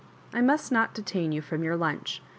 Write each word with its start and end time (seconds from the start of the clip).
"I 0.33 0.41
must 0.41 0.71
not 0.71 0.95
detain 0.95 1.31
you 1.31 1.43
from 1.43 1.63
your 1.63 1.75
lunch. 1.75 2.23